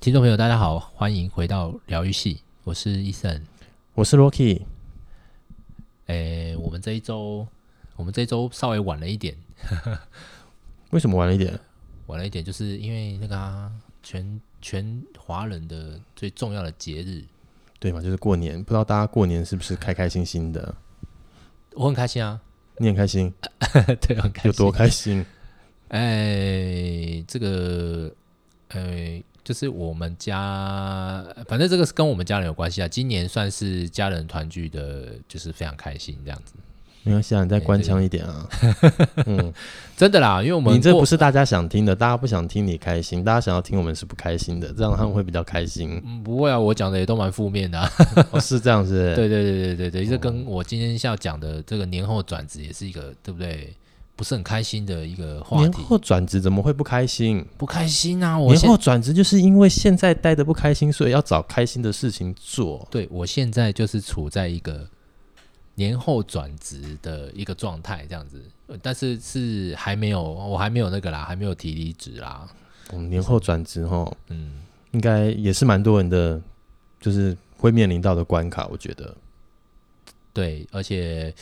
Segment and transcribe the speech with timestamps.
[0.00, 3.42] 听众朋友，大家好，欢迎回到疗愈系，我是 Eason，
[3.92, 4.62] 我是 Rocky。
[6.06, 7.46] 诶，我们这一周，
[7.96, 9.36] 我们这一周稍微晚了一点，
[10.88, 11.60] 为什么晚了一点？
[12.06, 13.70] 晚了一点，就是因为那个、啊、
[14.02, 17.22] 全全华人的最重要的节日，
[17.78, 18.00] 对嘛？
[18.00, 20.74] 就是过年，不知道大家过年是不是开开心心的？
[21.74, 22.40] 我很开心啊，
[22.78, 23.30] 你很开心，
[24.00, 25.26] 对，很开心，有多开心？
[25.88, 28.10] 哎，这个，
[28.68, 29.22] 哎。
[29.42, 32.88] 就是我们家，反正这个是跟我们家人有关系啊。
[32.88, 36.54] 今年算是家人团聚的，就是非常开心这样子。
[37.02, 38.46] 没关系啊，你再官腔一点啊。
[39.24, 39.50] 嗯，
[39.96, 45.98] 真的啦，因为我们你这不是大家想听的，大家不想听你开心，大家想要听我们是不开心的，这样他们会比较开心。
[46.04, 47.90] 嗯，不会啊，我讲的也都蛮负面的啊。
[48.32, 49.14] 哦，是这样子。
[49.16, 53.72] 对对对对对对，这跟我今天要讲的这个年后转职也是一个，对不对？
[54.20, 55.62] 不是很开心的一个话题。
[55.62, 57.42] 年后转职怎么会不开心？
[57.56, 58.38] 不开心啊！
[58.38, 62.86] 我年后转职就是因为现在待的不开心，所以要找开心的事情做。
[62.90, 64.86] 对，我现在就是处在一个
[65.76, 68.44] 年后转职的一个状态，这样子。
[68.82, 72.46] 但是是还没有，我还没有那个啦，还没有提离职啦。
[72.92, 76.38] 我们年后转职哈，嗯，应该也是蛮多人的，
[77.00, 79.16] 就是会面临到的关卡，我觉得。
[80.34, 81.34] 对，而且。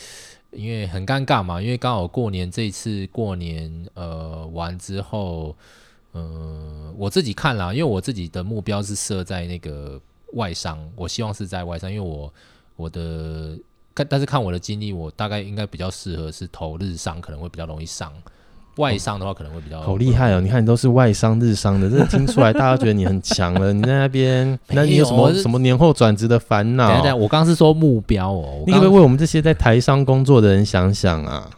[0.51, 5.55] 因为很尴尬嘛，因为刚好过年这一次过年呃完之后，
[6.13, 10.01] 嗯、呃，我自己看啦，因为我自己的目标是设在那个
[10.33, 12.33] 外商，我希望是在外商，因为我
[12.75, 13.57] 我的
[13.93, 18.11] 看，但是看我的经历，我大概应该比较适合是投日商，可能会比较容易上。
[18.79, 20.39] 外商的话可能会比较好厉害哦！
[20.39, 23.73] 你看你都是外商日商的，这听出来大家觉得你很强了。
[23.73, 26.87] 你在那边， 那你有什么什么年后转职的烦恼？
[26.93, 28.63] 等等，我刚刚是说目标哦。
[28.65, 31.49] 你可不可以为我们这些在台商工作的人想想啊？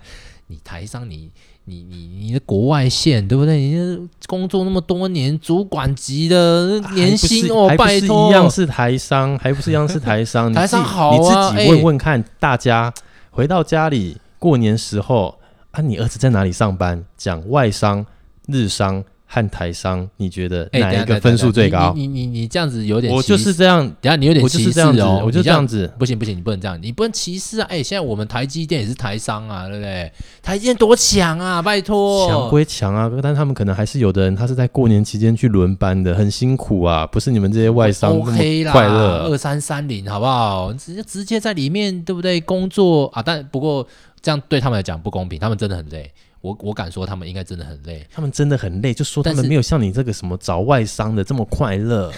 [0.47, 1.29] 你台商，你
[1.65, 3.55] 你你你的国外线对不对？
[3.55, 10.51] 你工作那么多年，主管级的年薪哦，拜托，一样是台商，还不是一样是台商？
[10.53, 12.91] 台商好啊，你自己问问看，大家
[13.29, 15.35] 回到家里过年时候。
[15.71, 17.03] 啊，你儿子在哪里上班？
[17.15, 18.05] 讲外商、
[18.47, 21.93] 日商和台商，你觉得哪一个分数最高？
[21.95, 23.79] 你你你，你这样子有点，我就是这样。
[24.01, 27.67] 等下你有点歧视哦，我就这样子，不行不行，你不能这样，你不能歧视啊！
[27.69, 30.11] 哎，现在我们台积电也是台商啊，对不对？
[30.43, 32.27] 台积电多强啊，拜托。
[32.27, 40.73] 强归强啊，但他们可能还是有的人，他是在过年期间去轮班的，很辛苦啊，不是你们这些外商 OK 啦，快乐二三三零好不好？
[40.73, 42.41] 直接直接在里面对不对？
[42.41, 43.87] 工作啊，但不过。
[44.21, 46.11] 这样对他们来讲不公平，他们真的很累。
[46.41, 48.05] 我我敢说，他们应该真的很累。
[48.11, 52.11] 他们真的很累，就说他们没有像你这个什么找外商的这么快乐。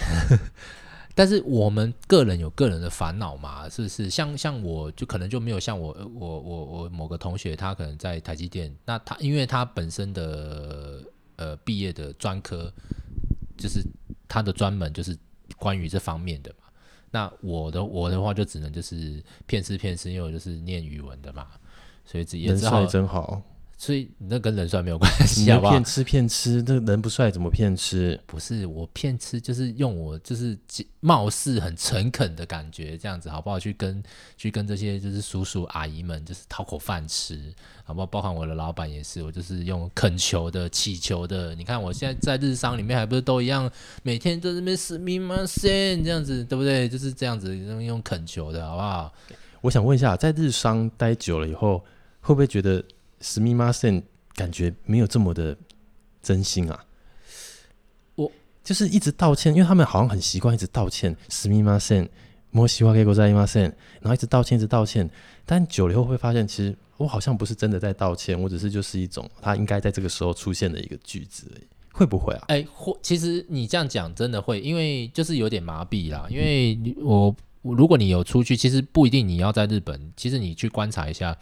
[1.15, 4.09] 但是我们个人有个人的烦恼嘛，是不是？
[4.09, 11.03] 像像我就可能就没有像我我我我某个同学，他可能在台积电，那他因为他本身的
[11.35, 12.71] 呃毕业的专科
[13.57, 13.83] 就是
[14.27, 15.15] 他的专门就是
[15.57, 16.69] 关于这方面的嘛。
[17.11, 21.47] 那我的我的话就只能就是骗吃骗吃，因为我就是念语文的嘛。
[22.04, 23.42] 所以也人帅真好，
[23.76, 25.72] 所以那跟人帅没有关系，好不好？
[25.72, 28.18] 骗吃骗吃，这人不帅怎么骗吃？
[28.26, 30.58] 不是我骗吃，就是用我就是
[31.00, 33.60] 貌似很诚恳的感觉，这样子好不好？
[33.60, 34.02] 去跟
[34.36, 37.38] 去跟这些就是叔叔阿姨们就是讨口饭吃，
[37.84, 38.06] 好不好？
[38.06, 41.54] 包含我的老板也是，我就是用恳求的、祈求的。
[41.54, 43.70] 你看我现在在日商里面还不是都一样，
[44.02, 46.88] 每天都在那边すみません这样子，对不对？
[46.88, 49.12] 就是这样子用用恳求的好不好？
[49.60, 51.84] 我想问一下，在日商待久了以后。
[52.22, 52.84] 会不会觉得
[53.20, 54.02] すみません
[54.34, 55.56] 感觉没有这么的
[56.22, 56.84] 真心啊？
[58.14, 58.30] 我
[58.62, 62.08] 就是一直道歉，因为他们好像很习惯一直道歉，すみません、
[62.52, 65.08] 申し訳ございません，然后一直道歉，一直道歉。
[65.46, 71.66] 但久了以后会发现，其实我好像不是真的在道歉，我只是就是一种他应该在这个时候出现的一个句子而已。
[71.92, 72.44] 会不会啊？
[72.48, 76.26] 哎，或其实你这样讲真的会，因为就是有点麻痹啦。
[76.30, 81.36] 因为我如果你有出去，其实不一定你要在日本，其实你去观察一下。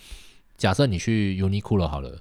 [0.61, 2.15] 假设你去 Uniqlo 好了，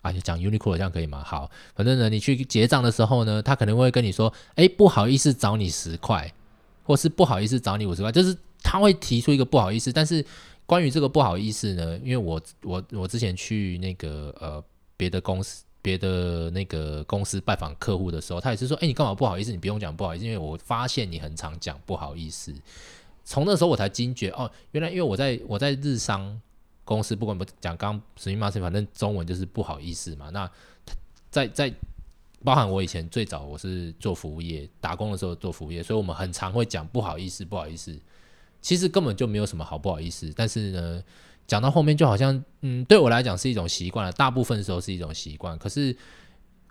[0.00, 1.24] 啊，讲 Uniqlo 这样可以吗？
[1.26, 6.32] 好，反正呢，你去结账的时候呢，他可能会跟你说，哎，不好意思，找你十块，
[6.84, 9.92] 或是不好意思，找你五十块，就是他会提出一个不好意思。
[9.92, 10.24] 但是
[10.66, 14.62] 关于这个不好意思呢，因为我我我之前去那个呃
[14.96, 19.50] 别的公司别的那个公司拜访客户的时候，他也是说，哎，你干嘛不好意思？
[19.50, 22.54] 你不用讲不好意思，因为我发现你很常讲不好意思。
[23.24, 26.40] 从那时候我才惊觉，哦，原来因为我在我在日商。
[26.89, 30.29] 公司不管不讲，刚什么反正中文就是不好意思嘛。
[30.29, 30.49] 那
[31.31, 31.73] 在在
[32.43, 37.97] 包含我以前最早我是做服务业打工的时候做服务业，所以我们很常会讲不好意思，不好意思。
[38.61, 41.03] 其实根本就没有什么好不好意思，但是呢，
[41.47, 44.11] 讲到后面就好像嗯，对我来讲是一种习惯了。
[44.11, 45.95] 大部分时候是一种习惯，可是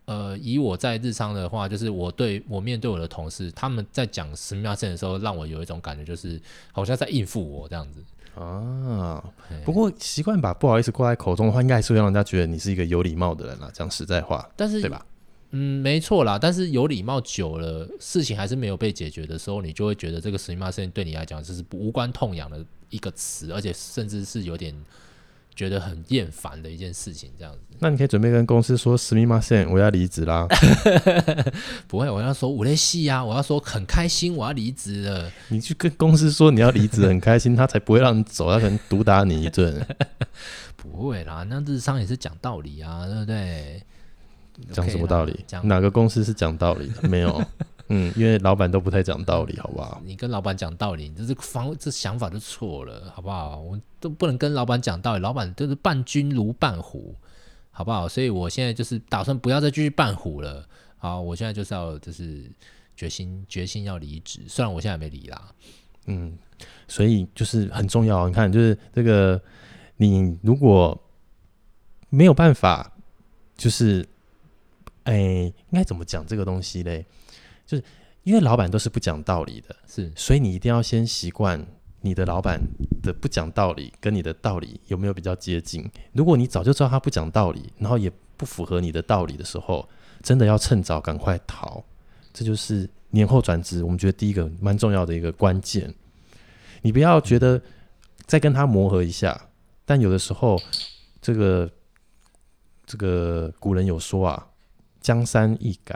[0.04, 6.40] 呃，以我在日商的话，就是我对我面对我的同事，他们在讲すみません的时候，让我有一种感觉，就是
[6.72, 8.02] 好像在应付我这样子
[8.38, 9.22] 啊。
[9.64, 13.70] 不过习惯把不好意思挂在口中的话，应该还是会让人家觉得你是一个有礼貌的人啊。
[13.72, 15.04] 讲实在话，但是对吧？
[15.50, 16.38] 嗯，没错啦。
[16.38, 24.74] 但是有礼貌久了，事情还是没有被解决的时候，你就会觉得这个すみません对你来讲就是无关痛痒的一个词，而且甚至是有点。
[25.58, 27.60] 觉得很厌烦的一件事情，这样子。
[27.78, 30.46] 那你可以准备跟公司说すみません，我要离职啦。
[31.86, 35.30] 不会，我要说嬉しい呀，我要说很开心，我要离职了。
[35.48, 39.86] 你去跟公司说你要离职，很开心，他才不会让你走，他可能毒打你一顿。
[40.76, 43.82] 不会啦，那日商也是讲道理啊，对不对？
[44.70, 45.44] 讲什么道理？
[45.64, 47.08] 哪个公司是讲道理的？
[47.08, 47.44] 没有。
[47.91, 49.99] 嗯，因为老板都不太讲道理，好不好？
[50.05, 53.59] 你跟老板讲道理，你这是方这想法就错了，好不好？
[53.59, 57.15] 我都不能跟老板讲道理，老板就是伴君如伴虎，
[57.71, 58.07] 好不好？
[58.07, 60.67] 所以我现在就是打算不要再继续伴虎了。
[60.97, 62.43] 好，我现在就是要就是
[62.95, 65.53] 决心决心要离职，虽然我现在没离啦。
[66.05, 66.37] 嗯，
[66.87, 69.41] 所以就是很重要，你看，就是这个
[69.97, 70.95] 你如果
[72.09, 72.91] 没有办法，
[73.57, 74.07] 就是
[75.05, 77.05] 哎，应该怎么讲这个东西嘞？
[77.69, 77.83] 就是
[78.23, 81.63] 因为老板都是不讲道理的，是，所以你一定要先习惯
[82.01, 82.59] 你的老板
[83.03, 85.87] 的不讲道理跟你的道理有没有比较接近。
[86.13, 89.87] 如果你早就知道他不讲道理，然后也不符合你的道理的时候，
[90.23, 91.83] 真的要趁早赶快逃。
[92.33, 95.93] 这就是年后转职，我们觉得第一个蛮重要的一个关键。
[96.81, 97.61] 你不要觉得
[98.25, 99.49] 再跟他磨合一下，
[99.85, 100.59] 但有的时候，
[101.21, 101.71] 这个
[102.87, 104.47] 这个古人有说啊，
[104.99, 105.95] 江山易改。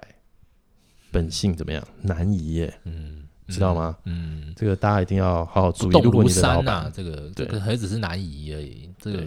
[1.13, 1.88] 本性怎么样？
[2.01, 3.95] 难移耶，嗯，知道吗？
[4.06, 5.94] 嗯，这个大家一定要好好注意。
[5.94, 8.89] 不动如山呐，这个这个还只是难移而已。
[9.00, 9.24] 这个，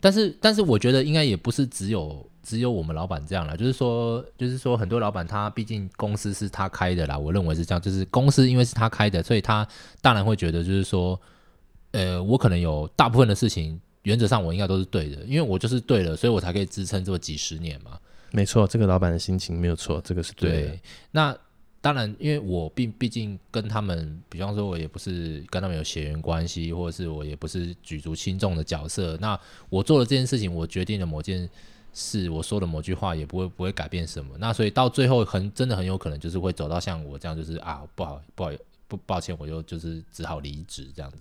[0.00, 9.66] 但是但是我觉得应该也不是只有只有我们老板这样了，就是说就是说很多老板他毕竟公司是他开的啦，我认为是这样，就是公司因为是他开的，所以他
[10.00, 11.20] 当然会觉得就是说，
[11.90, 17.98] 呃，我可能有大部分的事情原则上我应该都是对的，因为我就是对了，所以我才可以支撑这么几十年嘛。
[18.32, 20.80] 没错，这个老板的心情没有错，这个是对。
[21.10, 21.36] 那
[21.82, 29.16] 当然，因为我毕毕竟跟他们，比方说，我也不是跟他们有血缘关系，或者是我也不是举足轻重的角色。
[29.18, 29.38] 那
[29.70, 31.48] 我做了这件事情，我决定了某件
[31.94, 34.36] 事，我说的某句话也不会不会改变什么。
[34.38, 38.50] 那所以到最后很真的很有可能就是会走到像我这样，就是啊，不好不好
[38.86, 41.18] 不抱歉，我就就是只好离职这样子。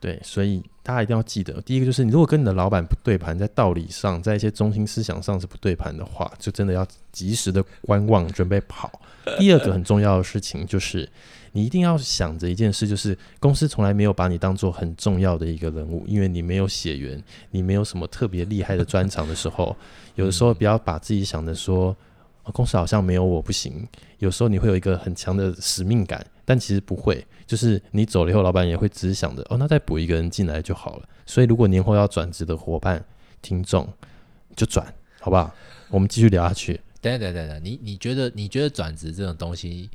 [0.00, 8.90] 对，所以大家一定要记得，第一个就是你如果跟你的老板不对盘，在道理上，在一些中心思想上是不对盘的话，就真的要及时的观望，准备跑。
[9.38, 11.06] 第二个很重要的事情就是，
[11.52, 19.76] 你一定要想着一件事，就是公司从来没有把你当做很重要的一个人物，因为你没有血缘，你没有什么特别厉害的专长的时候，
[20.14, 21.94] 有的时候不要把自己想的说，
[22.52, 23.86] 公司好像没有我不行。
[24.18, 26.24] 有时候你会有一个很强的使命感。
[26.42, 31.08] 但其实不会，就是你走了以后，老板也会只是想着哦，那再补一个人进来就好了。
[31.24, 33.04] 所以，如果年后要转职的伙伴、
[33.40, 33.88] 听众，
[34.56, 35.54] 就转，好不好？
[35.90, 36.80] 我们继续聊下去。
[37.00, 39.88] 等等等等，你你觉得你觉得转职这种东西？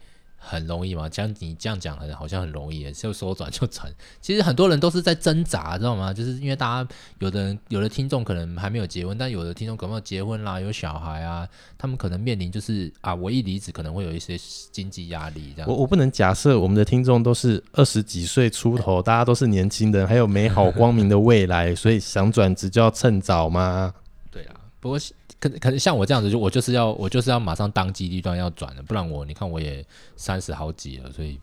[0.48, 1.10] 很容易吗？
[1.12, 3.92] 像你这样讲，好像很容易，就说转就转。
[4.22, 6.14] 其实很多人都是在挣扎，知道吗？
[6.14, 6.90] 就是因为大家
[7.20, 11.48] 有的人，有的听众可能还没有结婚，但有的听众可能结婚啦，有小孩啊，
[11.78, 14.38] 他们可能面临就是啊，我一离职可能会有一些
[14.72, 15.52] 经济压力。
[15.56, 23.94] 这样，我我不能假设我们的听众都是二十几岁出头，大家都是年轻人，还有美好光明的未来，所以想转职就要趁早吗？
[24.32, 25.00] 对啊，不过。
[25.38, 31.38] 可可能像我这样子，就我就是要我就是要马上当机立断要转了，不然我你看我也三十好几了，所以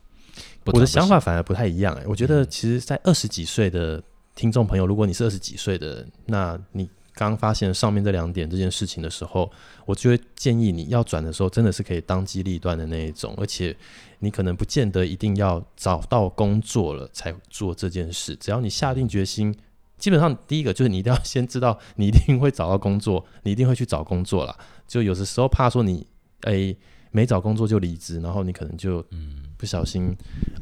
[0.65, 2.05] 我的想法反而不太一样哎。
[2.07, 4.03] 我觉得其实，在二十几岁的
[4.35, 9.49] 听众朋友，如果你是二十几岁的，那你刚发现上面这两点这件事情的时候，
[9.85, 13.77] 我就会建议你要转的时候，真的是可以当机立断的那一种，而且
[14.21, 19.55] 你可能不见得一定要找到工作了才做这件事，只要你下定决心。
[20.03, 24.59] 基本上，第一个就是你一定要先知道，你一定会找到工作，你一定会去找工作啦。
[24.89, 26.05] 就有的时候怕说你
[26.41, 26.77] 诶
[27.13, 30.13] 没找工作就离职，然后你可能就嗯不小心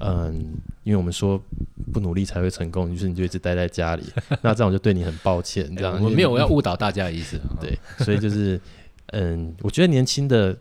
[0.00, 1.42] 嗯，因为我们说
[1.90, 4.04] 不努力才会成功，于是你就一直待在家里，
[4.42, 5.74] 那这样我就对你很抱歉。
[5.74, 8.60] 这样、欸、我没有要误导大家的意思， 对，所以就是
[9.06, 10.54] 嗯，我觉得年轻的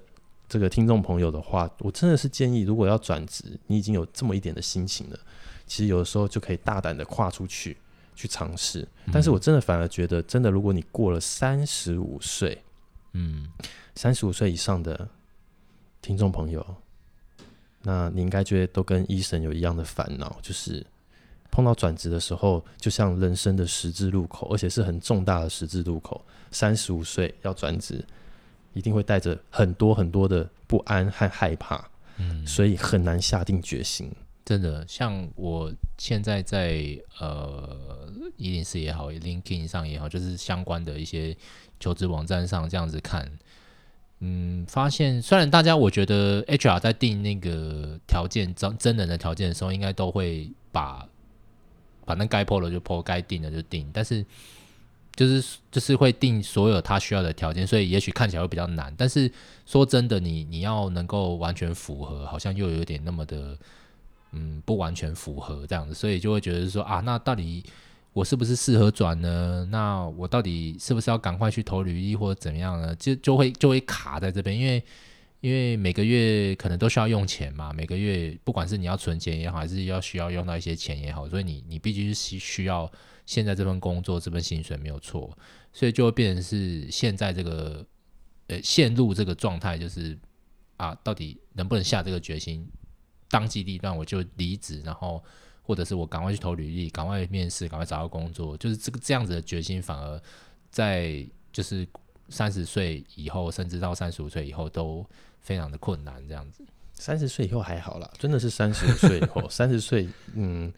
[0.47, 5.19] 这个听众朋友的话，我真的是建议，如果要转职，你已经有这么一点的心情了，
[5.67, 7.75] 其实有的时候就可以大胆的跨出去。
[8.19, 12.61] 去尝试，但是我真的反而觉得，真的，如果你过了三十五岁，
[13.13, 13.47] 嗯，
[13.95, 15.07] 三十五岁以上的
[16.01, 16.75] 听众朋友，
[17.81, 20.85] 那你应该觉得都跟 Eason 有一样的烦恼，就是
[21.49, 26.21] 碰到转职的时候，就像人生的十字路口，而且是很重大的十字路口。
[26.51, 28.03] 三十五岁要转职，
[28.73, 34.11] 一定会带着很多很多的不安和害怕，嗯，所以很难下定决心。
[34.49, 41.37] 真的，像我现在在呃一零四也好，LinkedIn 上也好，就是相关的一些
[41.79, 43.31] 求职网站上这样子看，
[44.21, 51.07] 嗯，发现虽然大家我觉得 HR 在定那个条件真真人的条件的时候，应该都会把
[52.07, 54.25] 反正该破了就破该定的就定，但是。
[55.15, 58.93] 就是就是会定所有他需要的条件，所以也许看起来会比较难。
[58.97, 59.29] 但是
[59.65, 63.57] 说真的，你你要能够完全符合，好像又有点那么的，
[64.31, 67.63] 嗯，不完全符合这样子，所以就会觉得说啊，那到底
[68.13, 69.67] 我是不是适合转呢？
[69.71, 72.95] 那我到底是不是要赶快去投履历或者怎么样呢？
[72.95, 74.83] 就就会就会卡在这边，因为
[75.41, 82.91] 因为每个月可能都需要用钱嘛，每个月不管是你要存钱也好，还是要需要用到一些钱也好，所以你你必须是需要。
[83.25, 85.37] 现在这份工作，这份薪水没有错，
[85.71, 87.85] 所以就会变成是现在这个
[88.47, 90.17] 呃陷入这个状态，就是
[90.77, 92.67] 啊，到底能不能下这个决心，
[93.29, 95.23] 当机立断我就离职，然后
[95.61, 100.21] 或者是我赶快去投履历，赶快面试，赶快找到工作，就是这个这样子的决心，反而
[100.69, 101.87] 在就是
[102.29, 105.05] 三十岁以后，甚至到三十五岁以后都
[105.39, 106.63] 非常的困难，这样子。
[106.93, 110.71] 三十岁以后还好啦，真的是三十五岁以后，三十岁嗯。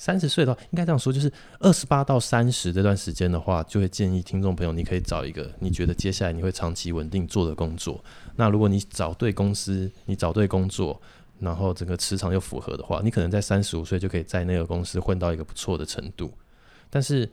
[0.00, 8.00] 三十岁的话，应该这样说，就是二十八到三十这段时间的话，就会建议听众朋友，你可以找一个你觉得接下来你会长期稳定做的工作。
[8.36, 11.02] 那如果你找对公司，你找对工作，
[11.40, 16.32] 然后整个磁场又符合的话，你可能在三十五岁就可以在那个公司混到一个不错的程度。
[16.90, 17.28] 但是，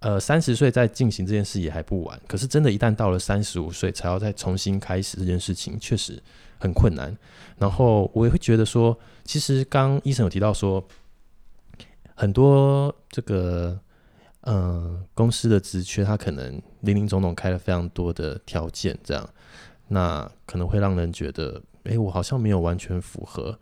[0.00, 2.20] 呃，三十岁再进行这件事也还不晚。
[2.26, 6.22] 可是，真的，一旦到了三十五岁才要再重新开始这件事情，确实
[6.58, 7.16] 很困难。
[7.58, 10.84] 然后，我也会觉得说，其实刚医生有提到说。
[12.16, 13.76] 很多这个
[14.42, 19.28] 嗯、呃、公司的职缺，他可能林林总总开了非常多的条件，这样
[19.88, 23.58] 那可能会让人觉得，哎，我好像没有完全符合，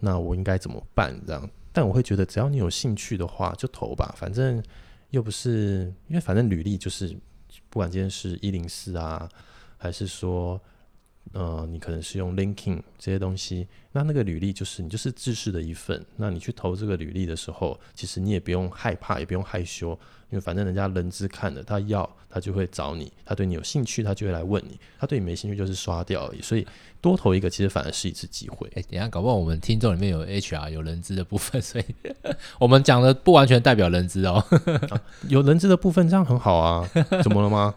[0.00, 1.18] 那我应该怎么办？
[1.26, 4.62] 这样，但我会觉得，只要你有兴趣的话，就投吧，反正
[5.10, 7.08] 又不是，因为反正履历就是，
[7.68, 9.28] 不管今天是一零四啊，
[9.76, 10.60] 还是说。
[11.32, 16.02] 呃，你可能是用 LinkedIn 这些东西，那那个履历就是你就是知识的一份。
[16.16, 19.90] 那你去投这个履历的时候，其实你也不用害怕，也不用害羞，
[20.30, 26.40] 因为反正人家人资看了，他要他就会找你，他对你有兴趣，他就会来问你，他对你没兴趣就是刷掉而已。
[26.40, 26.66] 所以
[27.00, 28.66] 多投一个，其实反而是一次机会。
[28.68, 31.84] 哎、欸，等一下搞不好我们听众里面有 HR 有人资的部分，所以
[32.58, 34.42] 我们讲的不完全代表人资哦、
[34.88, 35.02] 啊。
[35.28, 36.88] 有人资的部分这样很好啊，
[37.22, 37.74] 怎么了吗？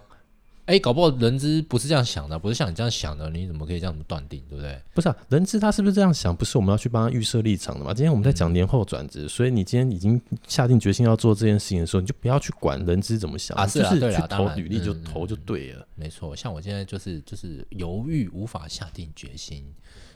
[0.70, 4.80] 哎，搞不好人资不是这样想的，不是像你这样想的，你怎么可以这样子断定，对不对？
[4.94, 6.36] 不是啊，人资他是不是这样想？
[6.36, 7.92] 不是我们要去帮他预设立场的嘛？
[7.92, 15.88] 今天我们在讲年后转职，嗯、所以你今天已经下定决心要做这件事情的时候，你就不要去管人资怎么想，啊，是啊，就是去投履历就投就对了。
[15.96, 19.66] 没错，像我现在就是就是犹豫，无法下定决心。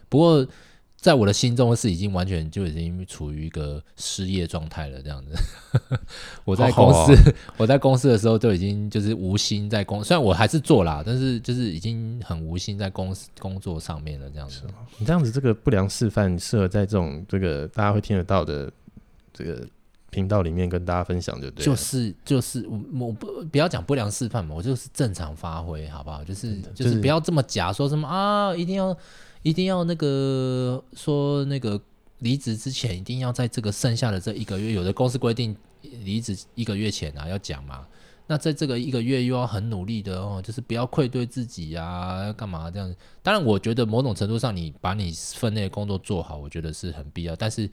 [0.08, 0.48] 不过。
[1.04, 5.36] 在我的心中是已经完全就已经处于一个失业状态了，这样子。
[6.46, 14.62] 我在公司，好好啊、我在公司的时候就已经就是无心在工，虽然我还是做啦，但是就是已经很无心在公司工作上面了，这样子。
[14.98, 18.72] 你这样子这个不良示范，适合在这种这个大家会听得到的
[19.34, 19.62] 这个
[20.10, 21.66] 频道里面跟大家分享，就对。
[21.66, 26.24] 就是就是我我不不要讲不良示范嘛，我就是正常发挥，好不好？
[26.24, 28.98] 就是就是不要这么假，说什么啊，一定要。
[29.44, 31.80] 一定要那个说那个
[32.20, 37.86] 离职之前，一定要在这个剩下的这一个月，有的公司规定离职一个月前啊要讲嘛。
[38.26, 42.96] 那在这个一个月又要很努力的哦，就是不要愧对自己啊，要干嘛这样？
[43.22, 47.36] 当然，我觉得某种程度上，你把你分内的工作做好，我觉得是很必要。
[47.36, 47.70] 但是，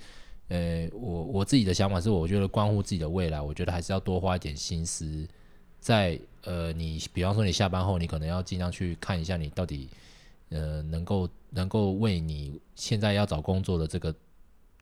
[0.48, 5.24] 呃，我我自己的想法是，我觉得关乎自己的未来，我觉得还是要多花一点心思
[5.78, 9.88] 在呃，你比方说你下班后，你可能要尽量去看一下你到底。
[10.52, 14.14] 呃，能够能够为你现在要找工作的这个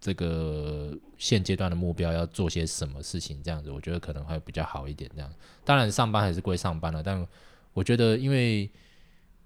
[0.00, 5.10] 这个现阶段的目标要做些什么事情，这样子我觉得可能会比较好一点。
[5.14, 5.32] 这样，
[5.64, 7.26] 当然上班还是归上班了，但
[7.72, 8.70] 我觉得，因为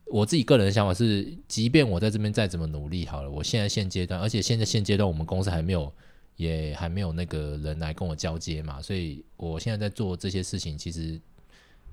[0.07, 5.91] 我自己个人的想法是，即便我在这边再怎么努力好了，我现在现阶段，而且现在现阶段我们公司还没有
[6.37, 11.19] 也还没有那个人来跟我交接嘛，所以我现在在做这些事情，其实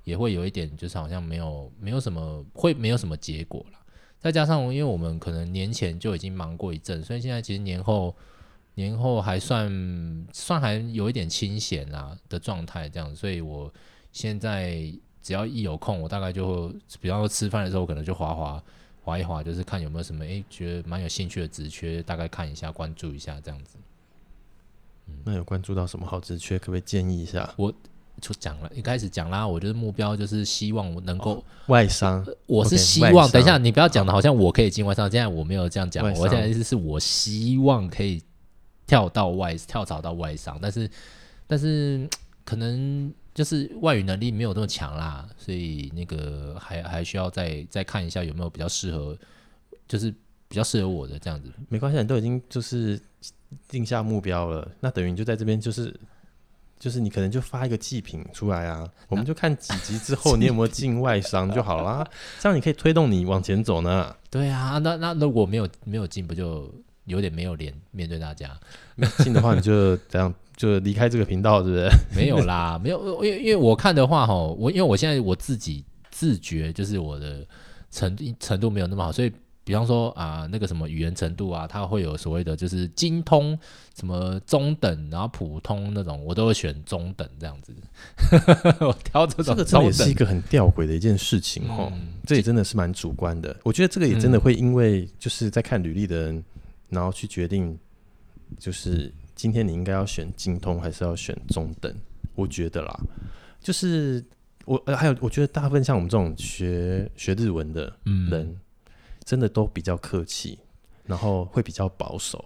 [0.04, 3.79] 也会有一点，就是好像没有没有什么会没有什么结果了。
[4.20, 8.14] 再加上，因为我们可能年前就已经忙过一阵，所以现在其实年后
[8.76, 13.16] 年后还算算还有一点清闲啦的状态，这样。
[13.16, 13.74] 所以我
[14.12, 18.62] 现在只要一有空，我大概就会，比方说吃饭的时候，我可能就滑滑
[19.02, 23.78] 滑一滑，就是看有没有什么诶觉得蛮有兴趣的职缺，大概看一下，关注一下这样子。
[25.08, 27.54] 嗯，那有关注到什么好职缺，可不可以建议一下？
[27.58, 27.74] 我
[28.20, 33.28] 就讲了，一开始讲啦，我觉得目标就是希望我能够、哦、外商，我是希望。
[33.28, 38.22] Okay, 等一下，你不要讲的好像我可以进外商，现在我没有这样讲，我现在意思是我希望可以
[38.86, 40.90] 跳到外跳槽到外商，但是
[41.48, 42.08] 但是
[42.44, 49.18] 可能就是外语能力没有那么强啦，所以那个还还需要再再看一下有没有比较适合，
[49.88, 50.12] 就是
[50.48, 51.52] 比较适合我的这样子。
[51.68, 53.00] 没关系，你都已经就是。
[53.68, 55.92] 定下目标了，那等于你就在这边，就是
[56.80, 62.08] 就是你可能就发一个祭品出来啊， 我们就看几集之后 你有没有进外商就好啦，
[62.40, 64.16] 这样你可以推动你往前走呢。
[64.30, 66.74] 对啊，那那如果没有没有进，不就
[67.06, 68.58] 有点没有脸面对大家？
[68.96, 71.90] 没进的话你就这样就离开这个频道，是不是？
[72.16, 77.46] 没有啦，没有，因为因为我看的话，哈，我因为我现在我自己自觉就是我的
[77.92, 79.32] 程程度没有那么好，所以。
[79.70, 83.56] 比方说啊，那个什么语言程度啊，它会有所谓的，就是精通、
[83.96, 87.72] 什么中等，然后普通那种，我都会选中等这样子。
[88.82, 91.88] 我挑这种，这个也是一个很吊诡的一件事情哦。
[91.94, 93.56] 嗯、这也真的是蛮主观的。
[93.62, 96.44] 我觉得这个也真的会因为就是在看履历的人，嗯、
[96.90, 97.78] 然后去决定，
[98.58, 101.96] 就是今天你应该要选精通还是要选中等。
[102.34, 103.00] 我觉得啦，
[103.62, 104.26] 就是
[104.66, 108.32] 我呃还有，我觉得大部分像我们这种学学日文的人。
[108.32, 108.60] 嗯
[109.30, 110.58] 真的都比较客气，
[111.06, 112.44] 然后会比较保守。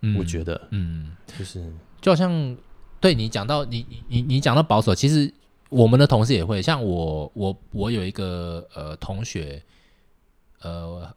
[0.00, 2.56] 嗯，我觉得，嗯，就是就好像
[2.98, 5.32] 对你讲到你你你你讲到保守，其实
[5.68, 9.62] 我们的同事也会，像我我我有一个呃同学，
[10.62, 11.08] 呃，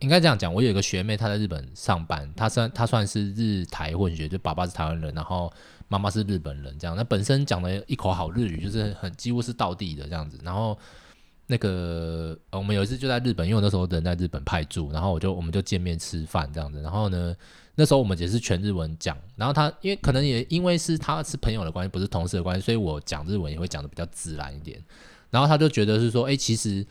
[0.00, 5.50] 应该这样讲，我有一个学妹，她在日本上班，她算她算是日台混血，就爸爸是台湾人，然后
[5.88, 10.78] 妈妈是日本人，这样，那本身讲了一口好日语，就是很几乎是道地的这样子，然后。
[11.48, 16.82] 那个，我们有一次就在日本，因为我那时候人在日本派驻，然后我就我们就见面吃饭这样子。
[16.82, 17.32] 然后呢，
[17.76, 19.16] 那时候我们也是全日文讲。
[19.36, 24.82] 然后他因为可能也因为是他是朋友的关系，不是同事的关系，所以我讲日文也会讲得比较自然一点。
[25.30, 26.84] 然后他就觉得是说，哎、其实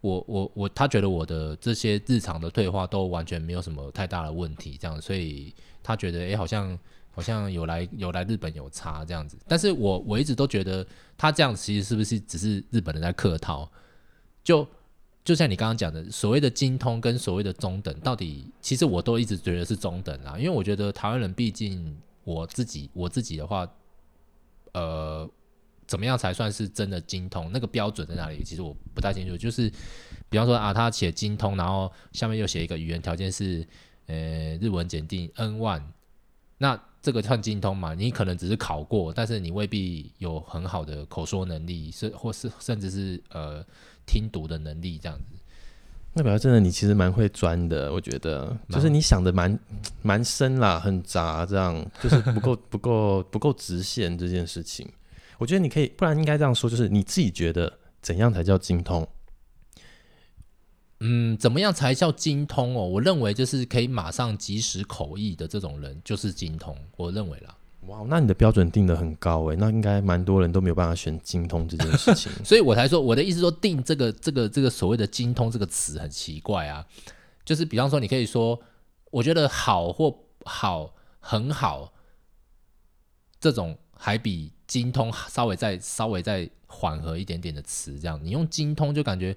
[0.00, 6.78] 我我我，他觉得我的这些日常的对话都完全没有什么太大的问题，这样，所以他觉得，哎、好像
[7.10, 9.36] 好像有来有来日本有差这样子。
[9.48, 10.86] 但是我我一直都觉得
[11.18, 13.68] 他这样其实是不是只是日本人在客套？
[14.46, 14.64] 就
[15.24, 23.68] 就像你刚刚讲的，所谓的精通跟所谓的中等，到底其实我都一直觉得是中等啊，因为我觉得台湾人毕竟我自己我自己的话，
[24.72, 25.28] 呃，
[25.84, 27.50] 怎么样才算是真的精通？
[27.52, 28.44] 那个标准在哪里？
[28.44, 29.36] 其实我不太清楚。
[29.36, 29.68] 就是
[30.28, 33.66] 比方说啊，他写精通，然后下面又写一个语言条件是
[34.06, 35.82] 呃日文检定 N1，
[36.58, 37.94] 那这个算精通嘛？
[37.94, 43.64] 你可能只是考过，但是你未必有很好的口说能力，是或是甚至是呃。
[44.08, 45.36] 听读的能力这样子，
[46.12, 49.58] 那表示真的你其实蛮会钻的，我觉得就是你想的蛮
[50.00, 54.88] 蛮深啦，很杂这样，就是不够 不够不够直线这件事情。
[55.38, 59.04] 我觉得你可以，不然应该这样说，就是你自己觉得怎样才叫精通？
[61.00, 62.86] 嗯，怎么样才叫精通哦？
[62.86, 67.54] 我认为就是可以马上及时口译的这种人就是精通，我认为啦。
[67.82, 76.84] 哇，那你的标准定的很高诶，那应该蛮多人都没有办法选精通这件事情， 所以我才说我的意思说定这个这个这个所谓的精通这个词很奇怪啊，
[77.44, 78.58] 就是比方说你可以说
[79.10, 81.92] 我觉得好或好很好，
[83.38, 89.36] 这种还比精通稍微再稍微再缓和一点点的词，这样你用精通就感觉。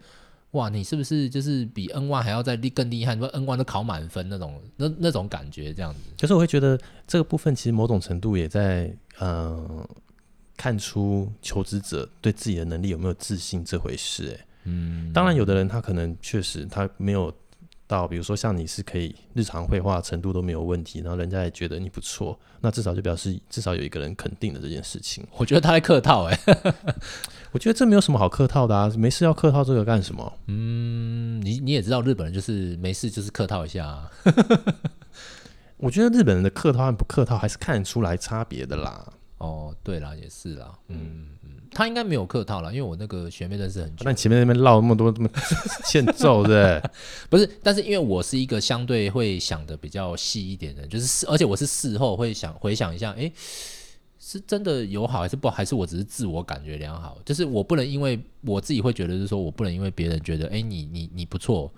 [0.52, 3.14] 哇，你是不是就是比 N one 还要再厉更厉害？
[3.14, 6.00] 你说 N one 都考满分那种，那那种感觉这样子。
[6.20, 8.86] 可是我会觉得这个部分其实某种程度也在
[9.20, 9.90] 嗯、呃、
[10.58, 14.36] 看出求职者对自己的能力有没有自信这回事。
[14.36, 17.32] 哎，嗯，当然有的人他可能确实他没有
[17.90, 25.26] 到，比如说像你是可以日常绘画程度都没有问题，然后人家也觉得你不错，那至少就表示至少有一个人肯定了这件事情。
[25.38, 26.40] 我觉得他在客套哎。
[27.52, 30.32] 我觉得这没有什么好客套的啊，没事要客套这个干什么？
[30.46, 34.12] 嗯，你你也知道日本人就是没事就是客套一下啊。
[35.78, 39.04] 我觉得日本人的客套和不客套还是看得出来差别的啦。
[39.40, 40.78] 哦，对啦，也是啦。
[40.90, 41.39] 嗯嗯，
[41.80, 44.04] 他应该没有客套了，因为我那个学妹认识很久。
[44.04, 45.30] 那前面那边唠那么多，这么
[45.86, 46.82] 欠揍，对
[47.32, 53.32] 不是，但是因为我是一个相对会想的比较细一点的，就是而且我是事后会想回想一下，哎。
[54.22, 55.56] 是真的友好还是不好？
[55.56, 57.18] 还是我只是自我感觉良好？
[57.26, 61.72] 就是我不能因为我自己会觉得，是说我不能因为别人觉得，哎、欸，你你你不错，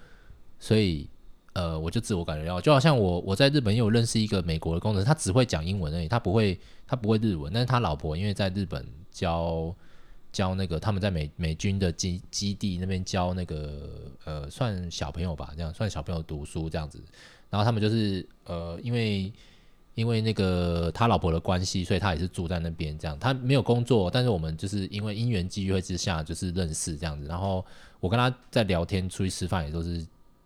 [0.60, 1.08] 所以
[1.54, 2.60] 呃，我就自我感觉良好。
[2.60, 7.54] 就好像我我在日本也有认识一个美国的工程师，他只会讲英文而已，他不会他不会日文。
[7.54, 9.74] 但是他老婆因为在日本教
[10.32, 17.02] 教那个他们在美美军的基基地那边教那个呃算小朋友吧，这样算小朋友读书这样子。
[17.50, 19.32] 然后他们就是呃因为。
[19.94, 23.20] 因为那个他老婆的关系，所以他也是住在那边这样。
[23.20, 27.28] 他没有工作，但是我们就是因为因缘际会之下就是认识这样子。
[27.28, 27.63] 然后
[28.00, 30.04] 我跟他在聊天，出去吃饭也都是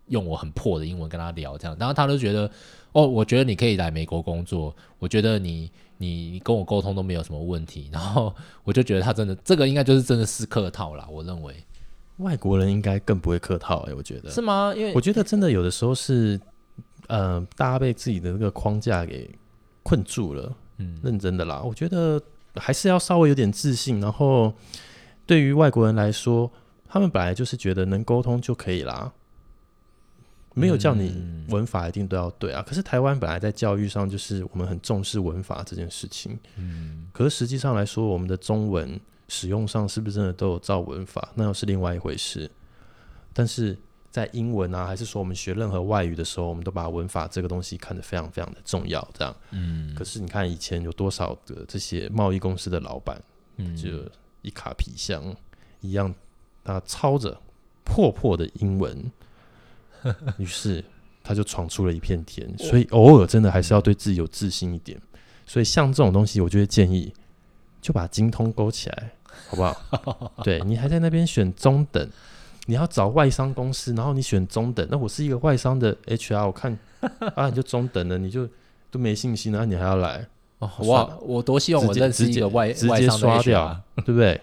[0.08, 1.76] 用我很破的英文跟他聊这样。
[1.78, 2.50] 然后他都觉得
[2.96, 7.88] 哦，我觉得你可以来美国工作，我觉得你你你跟我沟通都没有什么问题。
[7.92, 11.54] 然后我就觉得他真的这个应该就是真的是客套啦，我认为。
[12.16, 14.72] 外国人应该更不会客套哎、欸，我觉得是吗？
[14.74, 16.40] 因为我觉得真的有的时候是，
[17.08, 19.30] 呃，大家被自己的那个框架给
[19.82, 20.50] 困住了。
[20.78, 22.18] 嗯，认真的啦，我觉得
[22.54, 24.00] 还是要稍微有点自信。
[24.00, 24.50] 然后
[25.26, 26.50] 对于外国人来说，
[26.88, 29.12] 他们本来就是觉得能沟通就可以啦，
[30.56, 32.60] 没有叫你文法一定都要对啊。
[32.60, 36.36] 嗯、可是台湾本来在教育上就是我们很重视文法这件事情。
[36.56, 38.98] 嗯，可是实际上来说，我们的中文。
[39.28, 41.32] 使用上是不是真的都有照文法？
[41.34, 42.48] 那又是另外一回事。
[43.32, 43.76] 但是
[44.08, 49.04] 在英文啊，还是说我们学任何外语的时候，我们都把文法这个东西看得非常非常的重要。
[49.12, 49.92] 这样，嗯。
[49.96, 53.20] 可是你看以前有多少的这些贸易公司的老板，
[53.56, 53.88] 嗯，就
[54.42, 55.34] 一卡皮箱
[55.80, 56.14] 一样，
[56.62, 57.36] 他抄着
[57.82, 59.10] 破破的英文，
[60.38, 60.84] 于是
[61.22, 62.48] 他就闯出了一片天。
[62.58, 65.00] 所以偶尔真的还是要对自己有自信一点。
[65.46, 67.12] 所以像这种东西，我就会建议
[67.80, 69.12] 就把精通勾起来。
[69.48, 70.32] 好不好？
[70.42, 72.08] 对，你还在那边选中等，
[72.64, 74.86] 你要找外商公司，然后你选中等。
[74.90, 76.76] 那我是一个外商的 HR，我看
[77.36, 78.48] 啊，你就中等了，你就
[78.90, 80.26] 都没信心，然后你还要来？
[80.58, 84.40] 哦，我我多希望我认识一个外直接刷掉，对不对？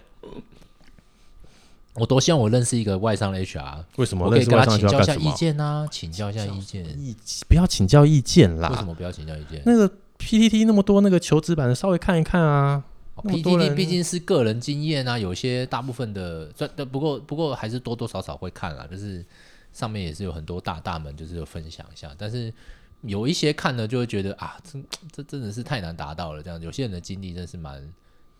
[1.94, 4.26] 我多希望我认识一个外商的 HR，为什么？
[4.26, 6.84] 我可以跟他请教一下意见啊，请教一下意见。
[6.98, 7.16] 意
[7.48, 8.68] 不要请教意见啦？
[8.70, 9.62] 为什么不要请教意见？
[9.64, 12.82] 那个 PPT 那么多那个求职版的，稍微看一看啊。
[13.22, 16.50] PPT 毕竟是个人经验啊，有些大部分的，
[16.90, 19.24] 不过不过还是多多少少会看啦，就是
[19.72, 22.10] 上面也是有很多大大们，就是有分享一下。
[22.18, 22.52] 但是
[23.02, 24.80] 有一些看了就会觉得啊，这
[25.12, 26.42] 这真的是太难达到了。
[26.42, 27.80] 这样有些人的经历真的是蛮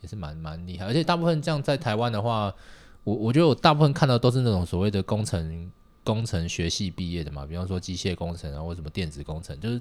[0.01, 2.53] 也是蛮蛮厉害，而且大部分这样在台湾的话，
[3.05, 5.71] 我我觉得我大部分看到都是那种所谓的工程
[6.03, 9.81] 工程学系毕业的嘛，比方说机械工程啊，或什么电子工程，就是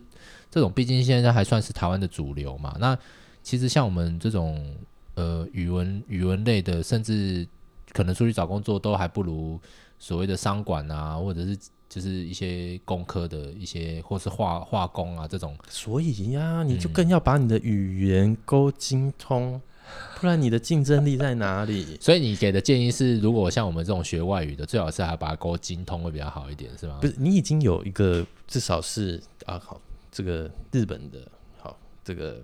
[0.51, 2.75] 这种毕竟现在还算是台湾的主流嘛。
[2.79, 2.97] 那
[3.41, 4.75] 其实像我们这种
[5.15, 7.47] 呃语文语文类的，甚至
[7.91, 9.59] 可能出去找工作都还不如
[9.99, 11.57] 所谓的商管啊，或者是
[11.89, 15.57] 就是一些工科的一些，或是化化工啊这种。
[15.69, 19.61] 所以呀，你就更要把你的语言勾精通，嗯、
[20.21, 21.97] 不然你的竞争力在哪里？
[21.99, 26.99] 所以你给的建议是，如果像我们这种学外语的，最好是还把它勾精通会比较好一点，是吗？
[27.01, 29.79] 不是，你已经有一个至少是啊，好，
[30.11, 31.19] 这个日本的，
[31.59, 32.41] 好这个。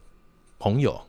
[0.62, 1.00] 朋友，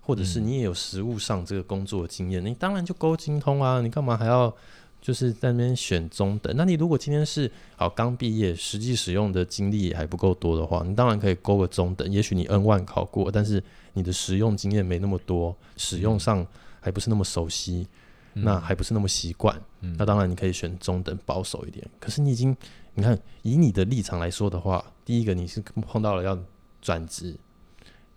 [0.00, 3.80] 或者是你也有实务上这个工作经验，嗯、你当然就勾精通啊！
[3.80, 4.54] 你干嘛还要
[5.00, 6.52] 就是在那边选中等？
[6.56, 12.10] 那你如果今天是好刚毕业，实际使用的经历还不够多的话，你当然可以勾个中等。
[12.10, 16.46] 也许你 N 万考过，但是你的实用经验没那么多，使用上
[16.80, 17.86] 还不是那么熟悉，
[18.34, 19.56] 嗯、那还不是那么习惯。
[19.80, 21.88] 嗯、那当然你可以选中等，保守一点。
[22.00, 22.56] 可是你已经，
[22.94, 26.38] 你看以你的立场来说的话，第一个你是碰到了要
[26.82, 27.36] 转职。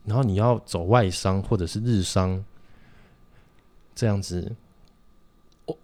[0.06, 2.44] 然后你要走外商或者是日商
[3.94, 4.56] 这样子，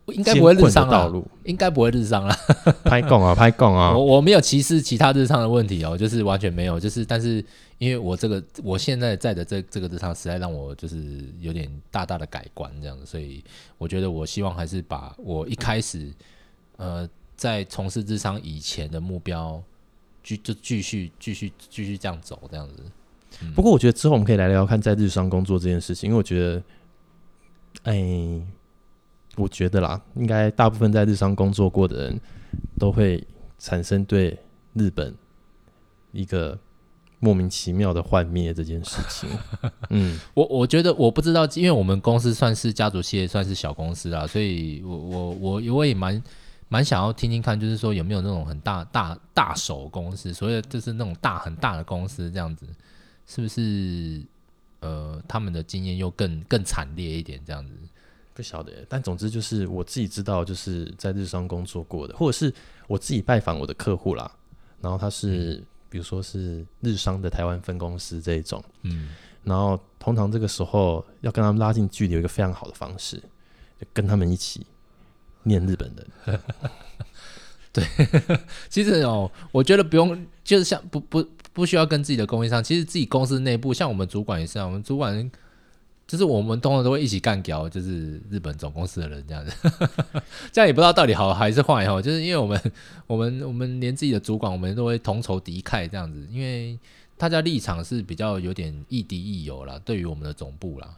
[0.05, 2.35] 我应该不会日商道路，应该不会日商啦。
[2.85, 3.95] 拍供啊，拍供啊！
[3.95, 7.43] 我我没有歧视其他日商的问题哦，就是完全没有，就是但是
[7.77, 13.43] 因为我这个我现在在的这这个日商实在让我就是有点大大的改观这样子，所以
[13.77, 16.11] 我觉得我希望还是把我一开始
[16.77, 19.61] 呃在从事日商以前的目标
[20.23, 22.83] 继就继续继续继续这样走这样子。
[23.53, 26.63] 不过我觉得之后我们可以来聊聊看在日商工作这件事情，因为我觉得，
[27.83, 27.93] 哎，
[29.35, 32.19] 我觉得啦，应该大部分在日商工作过的人
[32.79, 33.25] 都会
[33.59, 34.37] 产生对
[34.73, 35.13] 日本
[36.11, 36.57] 一个
[37.19, 39.29] 莫名其妙的幻灭这件事情。
[39.89, 46.21] 嗯，我我觉得我不知道，因为我们公司算是家族企业，算是小公司啦，所以我我我我也蛮
[46.67, 52.65] 蛮想要听听看，就是说有没有那种很大大大手公司，所以就是那种大很大的公司这样子。
[53.27, 54.21] 是不是
[54.81, 57.41] 呃，他们的经验又更更惨烈一点？
[57.43, 57.71] 这样子
[58.35, 62.53] 不晓得，但总之就是我自己知道，就是在日商工作过的，或者是
[62.85, 64.31] 我自己拜访我的客户啦。
[64.81, 73.17] 然后他是、嗯、比如说是日商的台湾分公司这一种，嗯，然后通常这个时候要跟他们拉近距离，有一个非常好的方式，
[73.79, 74.67] 就跟他们一起
[75.43, 76.39] 念日本人。
[77.73, 77.83] 对，
[78.69, 81.25] 其实哦，我觉得不用，就是像不不。
[81.55, 84.65] 不需要跟自己的供应商，其实自己公司内部，像我们主管也是啊。
[84.65, 85.31] 我们主管
[86.07, 89.51] 就是我们通常都会一起干掉，就是日本总公司的人这样子，
[90.53, 92.01] 这样也不知道到底好还是坏哈。
[92.01, 92.61] 就是因为我们
[93.07, 96.77] 我们我们连自己的主管，我们都会同仇敌忾这样子，因为
[97.17, 100.95] 大家立场是比较有点亦敌亦友啦，对于我们的总部啦，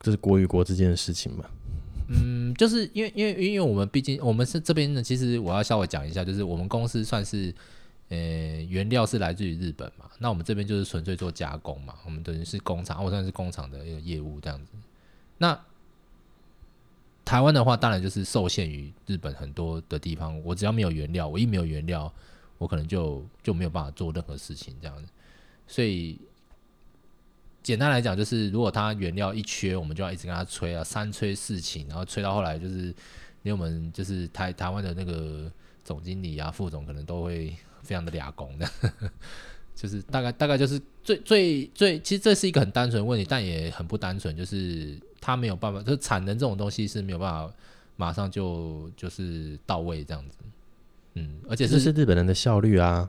[0.00, 1.44] 这是国与国之间的事情嘛。
[2.08, 7.54] 嗯，就是因为因为因为我们毕竟我们是这边呢，其实我要稍微讲一下，就是我们公司算是。
[8.10, 8.16] 呃，
[8.68, 10.10] 原料是来自于日本嘛？
[10.18, 11.94] 那我们这边就是纯粹做加工嘛。
[12.04, 14.72] 我们等于是工厂，我算是工厂的一个业务这样子。
[15.38, 15.56] 那
[17.24, 20.42] 台湾的话，当然就是受限于日本很多的地方。
[20.42, 22.12] 我只要没有原料，我一没有原料，
[22.58, 25.08] 我可能就就没有办法做任何事情这样子。
[25.68, 26.18] 所以
[27.62, 32.92] 简单来讲，就是如果他原料一缺，我们就要一直跟他催啊，三催四请，然后催到后来就是
[33.42, 35.48] 连我们就是台台湾的那个
[35.84, 37.54] 总经理啊、副总可能都会。
[37.82, 38.68] 非常的俩工的，
[39.74, 47.52] 就是大概大概就是最最最，其实这是一个很单纯的问题，但也很不单纯，就是他没有办法，就是产能这种东西是没有办法
[47.96, 50.38] 马上就就是到位这样子，
[51.14, 53.08] 嗯，而且是这是日本人的效率啊，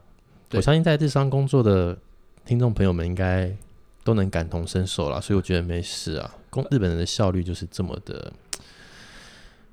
[0.51, 1.97] 我相信在日商工作的
[2.45, 3.55] 听众朋友们应该
[4.03, 8.31] 都能感同身受啦，所以我觉得没事啊，工日本人的效率就是这么的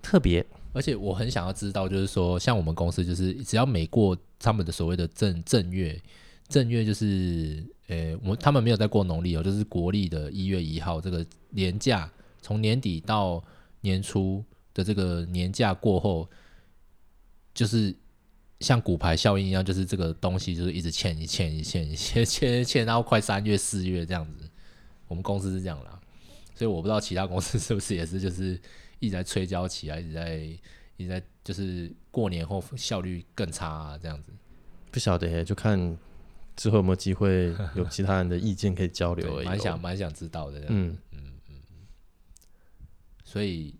[0.03, 0.45] 特别。
[0.72, 6.00] 而且我很想要知道，就是说，像我们公司，就是只要每过他们的所谓的正正月，
[6.48, 13.42] 正月就是，呃，我他们没有在过农历哦，就是国历的一月一号这个年假，从年底到
[13.81, 16.28] 年初的这个年假过后，
[17.54, 17.94] 就是
[18.61, 24.48] 像骨牌效应一样，就是这个东西就是一直欠一欠一欠一欠欠欠到快三月四月这样子。
[25.07, 25.98] 我们公司是这样啦，
[26.59, 28.61] 所以我不知道其他公司 是不是也是就是。
[29.01, 30.38] 一直在催交期啊，一直在
[30.97, 34.33] 一直在，就是过年后效率更差啊，这样子。
[34.90, 35.97] 不晓得耶，就看
[36.57, 39.47] 之后有没有机会 有其他人的意见可以交流而已。
[39.47, 40.59] 蛮想蛮想知道的。
[40.66, 41.55] 嗯嗯嗯。
[43.23, 43.73] 所以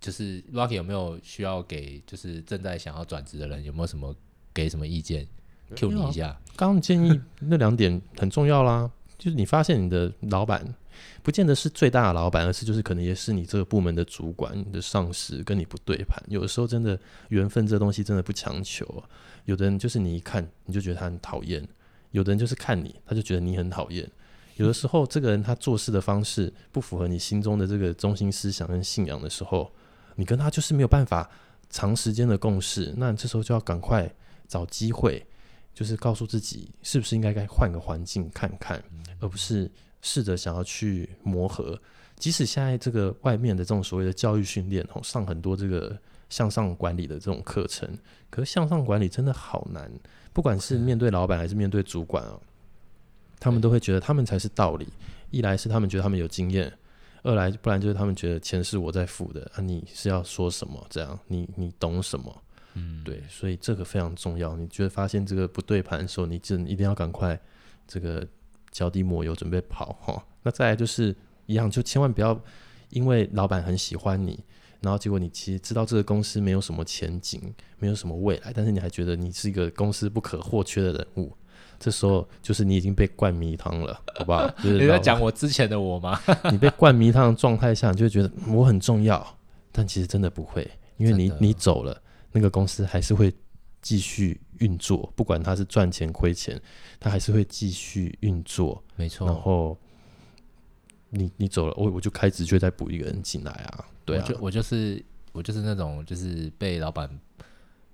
[0.00, 4.14] 就是 Rocky 有没有需要给，就是正在想要转职的人有没有什么
[4.54, 5.26] 给什么意见
[5.74, 6.40] ？Q 你一下。
[6.54, 10.72] 刚刚建议那两点很重要啦，就是你发现你的老板。
[11.22, 16.22] 不见得是最大的老板，而是就是可能也是你这个部门的主管、你的上司跟你不对盘。
[16.28, 19.08] 有的时候真的缘分这东西真的不强求啊。
[19.44, 21.66] 有的人就是你一看你就觉得他很讨厌，
[22.12, 24.08] 有的人就是看你他就觉得你很讨厌。
[24.56, 29.72] 有的时候这个人他做事的方式不符合你心中的这个中心思想跟信仰的时候，
[30.14, 31.28] 你跟他就是没有办法
[31.70, 32.92] 长时间的共事。
[32.96, 34.08] 那这时候就要赶快
[34.46, 35.26] 找机会，
[35.74, 38.80] 就是告诉自己是不是应该该换个环境看看，
[39.18, 39.70] 而不是。
[40.02, 41.80] 试着想要去磨合，
[42.16, 45.96] 即使现在这个外面的这种所谓的教育训练，哦，上很多这个
[46.28, 47.88] 向上管理的这种课程，
[48.28, 49.90] 可是向上管理真的好难。
[50.32, 52.38] 不管是面对老板还是面对主管啊，
[53.38, 54.88] 他们都会觉得他们才是道理。
[55.30, 56.72] 一来是他们觉得他们有经验，
[57.22, 60.84] 二来不然就是他们觉得钱是我在付的啊，你是要说什么？
[60.90, 62.42] 这样你你懂什么？
[62.74, 64.56] 嗯，对，所以这个非常重要。
[64.56, 67.38] 你觉得发现这个不对盘的时候，你真一定要赶快
[67.86, 68.26] 这个。
[68.72, 70.20] 脚底抹油，准备跑哈。
[70.42, 71.14] 那再来就是
[71.46, 72.36] 一样，就千万不要
[72.90, 74.42] 因为老板很喜欢你，
[74.80, 81.32] 然后结果你其实知道这个公司没有什么前景，没有什么未来，但是你还觉得你是一个公司不可或缺的人物。
[81.78, 84.48] 这时候就是你已经被灌迷汤了，好不好？
[84.62, 86.20] 就是、你在讲我之前的我吗？
[86.50, 89.24] 你被灌迷汤的状态下，你就会觉得我很重要，
[89.70, 92.00] 但其实真的不会，因为你你走了，
[92.32, 93.32] 那个公司还是会。
[93.84, 96.60] 继续运作，不管他是赚钱亏钱，
[97.00, 98.82] 他还是会继续运作。
[98.94, 99.26] 没错。
[99.26, 99.76] 然后
[101.10, 103.84] 你你走了，我我就开直觉再补一个人进来啊。
[104.04, 107.10] 对啊，我就我就是我就是那种就是被老板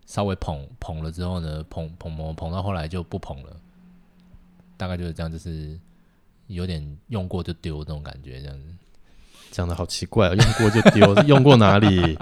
[0.07, 3.57] 稍微捧捧了之后呢，捧捧捧捧到后来就不捧了，
[4.76, 5.78] 大概就是这样，就是
[6.46, 8.64] 有点用过就丢那种感觉，这样子。
[9.50, 12.16] 讲的好奇怪啊，用过就丢， 用过哪里？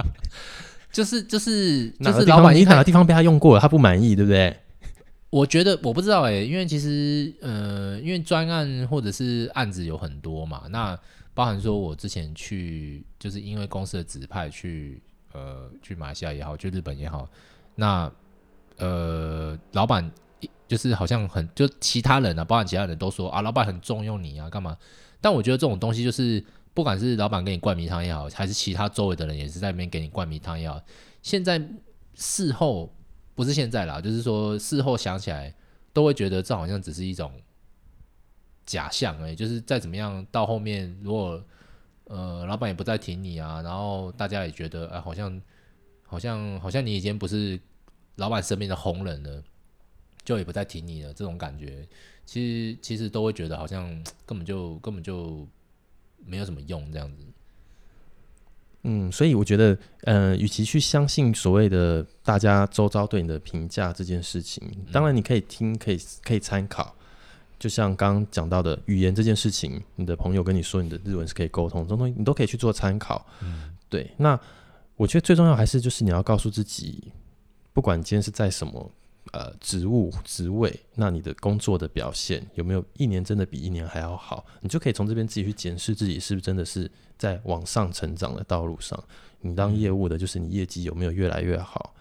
[0.96, 4.56] 就是就是就是老板，你哪个地方被他用过了，他不满意，对不对？
[5.28, 10.98] 我觉得我不知道哎、欸，因为其实呃，因为专案或者是案子有很多嘛，那
[11.34, 15.02] 包含说我之前去，就是因为公司的指派去
[15.34, 17.28] 呃去马来西亚也好，去日本也好，
[17.74, 18.10] 那
[18.78, 20.10] 呃老板
[20.66, 24.74] 就是好像很就其他人啊，包含其他人都说啊，老板很重用你啊，干嘛？
[25.20, 26.42] 但我觉得这种东西就是。
[26.76, 30.78] 不管是老板给你灌迷汤也好，还是其他周围的人也是在那边给你灌迷汤也好，
[31.22, 31.58] 现在
[32.14, 32.94] 事后
[33.34, 35.54] 不是现在啦，就是说事后想起来
[35.94, 37.32] 都会觉得这好像只是一种
[38.66, 41.42] 假象哎，就是再怎么样到后面，如果
[42.08, 45.40] 呃老板也不再挺你啊，然后大家也觉得哎、好像
[46.02, 47.58] 好像好像你已经不是
[48.16, 49.42] 老板身边的红人了，
[50.26, 51.88] 就也不再挺你了，这种感觉
[52.26, 53.88] 其实其实都会觉得好像
[54.26, 55.48] 根本就根本就。
[56.26, 57.24] 没有什么用这样子。
[58.88, 64.62] 嗯，所以我觉得，呃，与其去相信所谓的大家周遭对你的评价这件事情，
[64.92, 66.94] 当然你可以听，可以可以参考。
[67.58, 73.26] 就像刚刚讲到的语言这件事情，你的朋友跟你说你的日文是可以沟通，这种东西你都可以去做参考。
[73.42, 74.08] 嗯，对。
[74.18, 74.38] 那
[74.94, 77.12] 我觉得最重要还是就是你要告诉自己，
[77.72, 78.90] 不管今天是在什么
[79.32, 86.90] 呃职务职位，那你的工作的表现有没有一年真的比一年还要好，你就可以从这边自己去检视自己是不是真的是。
[87.18, 89.02] 在往上成长的道路上，
[89.40, 91.94] 你当业务的，就是你业绩有没有越来越好？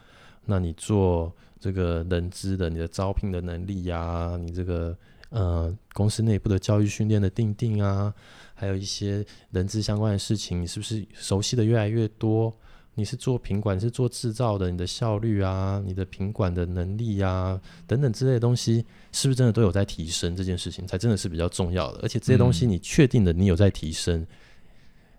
[0.43, 4.93] 那你做这个人资的，你的招聘的能力呀、你这个
[5.29, 8.13] 呃公司内部的教育训练的定定啊，
[8.53, 12.53] 还有一些人资相关的事情，你是不是熟悉的越来越多？
[12.95, 20.35] 你是做品管，是做制造的，你的效率啊，你的品管的能力啊，等等之类的东西，是不是真的都有在提升？
[20.35, 21.99] 这件事情才真的是比较重要的。
[22.01, 24.21] 而且这些东西，你确定的你有在提升。
[24.21, 24.27] 嗯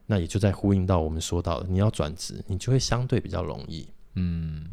[0.09, 3.85] 那也就在呼应到我们说到的，你要转职，你就会相对比较容易。
[4.15, 4.65] 嗯，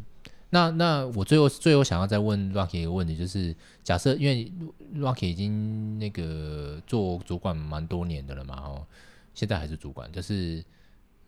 [0.52, 4.52] 那那我最后最后想要再问 Rocky 一个问题，就是假设因为
[4.96, 8.86] Rocky 已经那个做主管蛮多年的了嘛，哦，
[9.34, 10.64] 现在还是主管，就是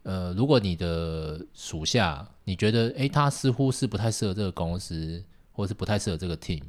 [0.05, 6.61] 呃，如果你的属下你觉得诶，他似乎是不太适合这个公司，或者是不太适合这个 team，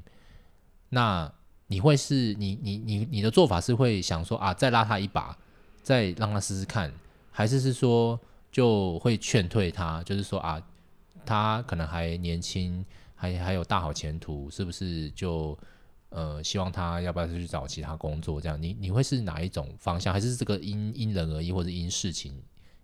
[0.88, 1.30] 那
[1.66, 5.36] 你会是你你你你的做法是会想说啊，再拉他一把，
[5.82, 6.90] 再让他试试看。
[7.30, 8.18] 还是是说
[8.50, 10.58] 就会劝退他，就是说啊，
[11.26, 12.82] 他可能还年轻，
[13.14, 15.58] 还还有大好前途，是不是就
[16.08, 18.40] 呃希望他要不要去找其他工作？
[18.40, 20.10] 这样，你你会是哪一种方向？
[20.10, 22.32] 还是这个因因人而异，或者因事情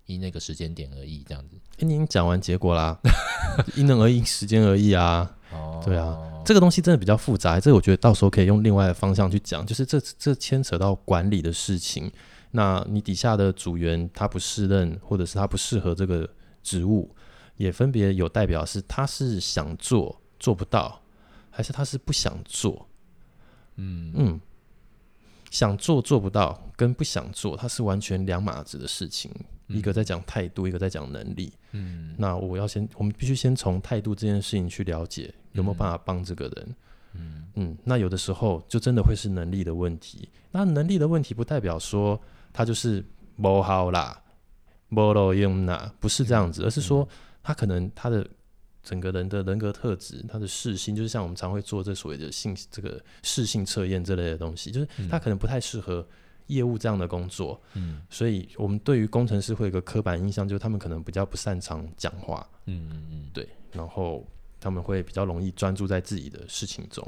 [0.07, 1.25] 因那个时间点而异？
[1.27, 1.57] 这样子？
[1.79, 2.99] 欸、你已经讲完结果啦，
[3.77, 5.37] 因人而异，时间而异啊。
[5.51, 12.11] 哦，对啊，这个东西真的比较复杂，这个我觉得到时候可以用另外的方向去讲，就是这这牵扯到管理的事情。
[12.53, 16.29] 那你底下的组员他不适任，或者是他不适合这个
[16.63, 17.15] 职务，
[17.57, 21.03] 也分别有代表是他是想做做不到，
[21.51, 22.87] 还是他是不想做？
[23.77, 24.41] 嗯嗯，
[25.51, 29.31] 想做做不到跟不想做，它是完全两码子的事情。
[29.73, 31.53] 嗯、一个在讲态度，一个在讲能力。
[31.73, 36.77] 嗯，那我要先，我们必须先从态度这件事情去了解有没有办法帮这个人。
[37.15, 40.29] 嗯嗯，那有的时候就真的会是能力的问题。
[40.51, 42.21] 那能力的问题不代表说。
[42.55, 43.03] 他就是
[43.41, 44.23] 不好啦，
[44.91, 47.09] 不路用啦，不是这样子，而是说
[47.43, 48.29] 他可能他的
[48.83, 56.07] 整个人的人格特质，他的适性，就是像我们常会做这所谓的性这个适性测验这类的东西，就是他可能不太适合
[56.53, 64.27] 业务这样的工作，嗯，所以我们对于工程师会有一个刻板印象，就是他们可能比较不擅长讲话，嗯嗯嗯，对，然后
[64.61, 67.07] 他们会比较容易专注在自己的事情中，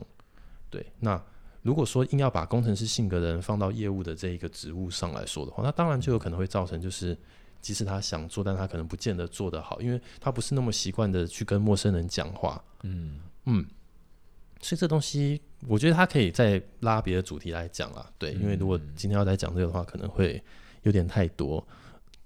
[0.70, 1.22] 对，那。
[1.64, 7.16] 如果说硬要把工程师性格的人放到业务的这一个职务上来说的话，那当然就有可能会造成，就是
[7.62, 12.62] 即使他想做，但他可能不见得做得好，因为他不是那么习惯的去跟陌生人讲话。
[12.82, 13.18] 嗯。
[13.46, 13.64] 嗯，
[14.60, 18.10] 所以这东西我觉得他可以再拉别的主题来讲啦。
[18.18, 20.42] 对，因为如果今天要再讲这个的话，可能会
[20.82, 21.66] 有点太多。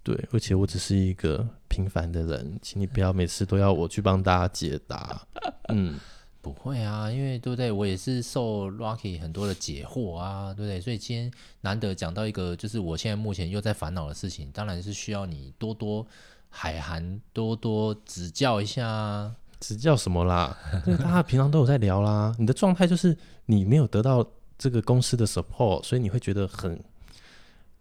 [0.03, 5.27] 对，而且我只是一个平凡的人，请你不要每次都要我去帮大家解答。
[5.69, 5.99] 嗯。
[6.41, 7.71] 不会啊，因为对不对？
[7.71, 10.81] 我也是受 Rocky 很多的解惑啊，对不对？
[10.81, 11.31] 所以今天
[11.63, 16.07] 难得讲到一个，就是我现在目前又在烦恼的事情，当然是需要你多多
[16.49, 19.35] 海涵，多多指教一下。
[19.61, 20.57] 指教什么啦？
[20.87, 22.35] 因为大家平常都有在聊啦。
[22.39, 23.17] 你的状态就是
[23.47, 24.25] 你没有得到
[24.57, 26.83] 这个公司的 support，所以你会觉得很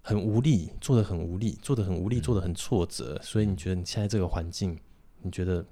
[0.01, 4.77] 很无力，做的很无力，做的很无力，做的很挫折，所以你觉得你现在这个环境，
[5.21, 5.65] 你觉得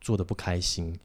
[0.00, 0.96] 做的不开心。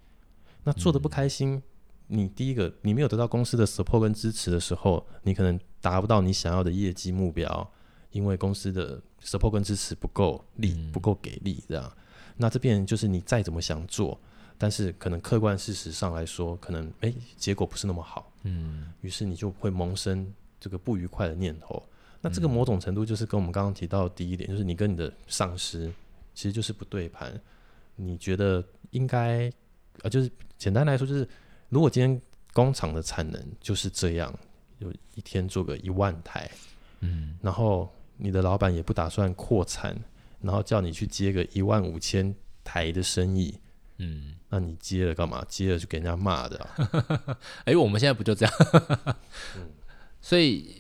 [0.64, 1.62] 那做的不开心，
[2.10, 7.72] 嗯，你第一个你没有得到公司的 support 跟支持的时候，你可能达不到你想要的业绩目标，
[8.12, 11.92] 因为公司的 support 跟支持不够力，不够给力，这样。
[12.38, 14.20] 那这边就是你再怎么想做，
[14.64, 21.84] 但是可能客观事实上来说，可能诶结果不是那么好，嗯，于是你就会萌生这个不愉快的念头。
[22.22, 25.92] 那这个某种程度就是跟我们刚刚提到的第一点，就是你跟你的上司
[26.34, 27.38] 其实就是不对盘，
[27.98, 29.52] 你觉得应该。
[30.02, 31.28] 啊，就是简单来说，就是
[31.70, 32.20] 如果今天
[32.52, 34.34] 工厂的产能就是这样，
[34.80, 36.50] 有一天做个一万台，
[37.02, 39.96] 嗯，然后你的老板也不打算扩产，
[40.42, 42.34] 然后叫你去接个一万五千
[42.64, 43.54] 台的生意，
[44.04, 45.46] 嗯，那你接了干嘛？
[45.48, 47.38] 接了就给人家骂的，啊。
[47.66, 48.54] 哎，我们现在不就这样？
[49.56, 49.70] 嗯，
[50.22, 50.76] 所以。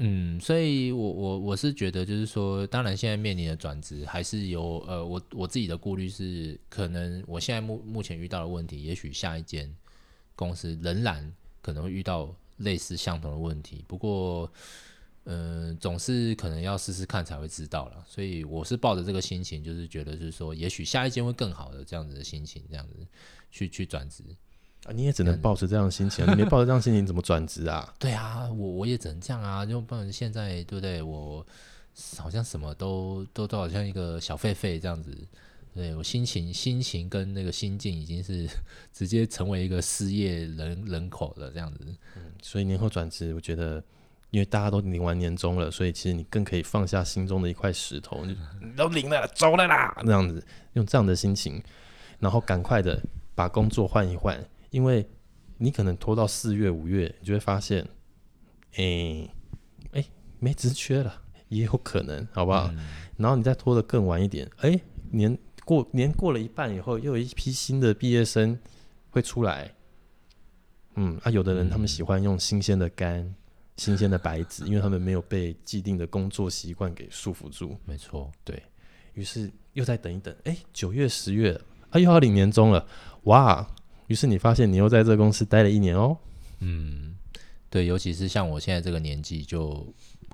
[0.00, 9.68] 嗯，所以我我我是觉得，就是说，当然现在面临的转职还是有，呃，我我自己的顾虑是，可能我现在目目前遇到的问题，也许下一间
[10.36, 13.84] 公司仍然可能会遇到类似相同的问题。
[13.88, 14.48] 不过，
[15.24, 18.04] 嗯、呃，总是可能要试试看才会知道了。
[18.06, 22.94] 所以我是抱着这个心情，就是觉得是说，也许下一间会更好的这样子的心情，这样子
[23.50, 24.22] 去去转职
[24.84, 24.92] 啊。
[24.92, 27.92] 你也只能抱着这样的心情，你没抱着这样的心情怎么转职啊？
[28.00, 31.02] 对啊，我我也只能这样啊，就不然现在对不对？
[31.02, 31.46] 我
[32.16, 35.14] 好像什么都都都好像一个小狒狒这样子。
[35.74, 38.48] 对，我心情心情跟那个心境已经是
[38.94, 41.80] 直接成为一个失业人人口了这样子。
[42.16, 43.84] 嗯，所以年后转职，我觉得。
[44.30, 48.36] 因为大家都领完年终了，所以其实你更可以放下心中的一块石头，你
[48.76, 51.62] 都领了，走了啦，这样子，用这样的心情，
[52.18, 53.02] 然后赶快的
[53.34, 55.08] 把工作换一换，因为
[55.56, 57.82] 你可能拖到四月五月，你就会发现，
[58.72, 59.30] 哎、欸，
[59.92, 60.06] 哎、欸，
[60.38, 62.68] 没职缺了，也有可能，好不好？
[62.72, 68.58] 嗯、然后你再拖得更晚一点，哎、欸，年过年过了一半以后，又有一批新的毕业生
[69.08, 69.74] 会出来，
[70.96, 73.34] 嗯，啊，有的人他们喜欢用新鲜的肝。
[73.78, 77.78] 新鲜的白纸，因为他们没有被既定的工作习惯给束缚住。
[77.86, 78.60] 没错，对，
[79.14, 81.58] 于是又再等一等，哎，九月、十月，
[81.90, 82.84] 啊，又要领年终了，
[83.22, 83.66] 哇！
[84.08, 86.16] 于是你发现你又在这个公司待了一年哦。
[86.58, 87.14] 嗯，
[87.70, 89.86] 对，尤其是像我现在这个年纪，就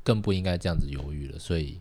[0.03, 1.39] 更不应该这样子犹豫了。
[1.39, 1.79] 所以，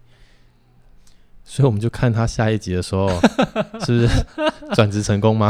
[1.46, 3.08] 所以我们就看他下一集的时候，
[3.86, 4.10] 是不是
[4.76, 5.50] 转职成功吗？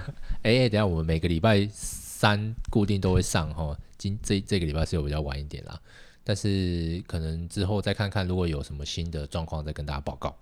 [0.42, 3.74] 哎，等下我们每个礼拜三固定都会上哈。
[4.04, 5.80] 今这这个礼拜是有比较晚一点啦，
[6.22, 10.36] 但是可能之后再看看，如果有什么新的状况，再跟大家报告。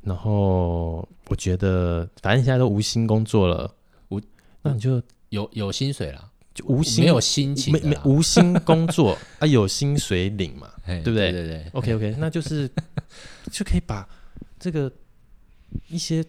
[0.00, 3.74] 然后我觉得，反正现在都无薪工作了，
[4.08, 4.18] 无
[4.62, 11.30] 那你就有有薪水了，就无薪没有心情，没没无薪工作 啊，有薪水领嘛，对不对？
[11.30, 12.66] 对对对，OK OK，那就是
[13.52, 14.08] 就可以把
[14.58, 14.90] 这个
[15.88, 16.24] 一些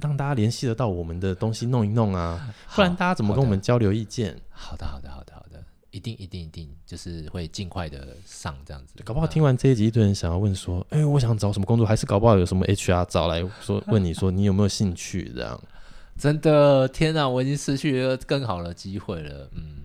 [0.00, 4.40] 让大家联系得到我们的东西弄一弄啊，不然大家怎么跟我们交流意见？
[4.50, 5.64] 好的好的，好的，好的。
[5.92, 8.94] 一定一定一定，就是会尽快的上这样子。
[9.04, 15.62] 搞不好听完这一集，一堆人想要问说：“哎、欸，我想找什么工作？”还是搞不好有什么 HR 找来说问你说：“你有没有兴趣？”这样。
[16.18, 17.28] 真的，天哪！
[17.28, 19.48] 我已经失去了更好的机会了。
[19.52, 19.82] 嗯。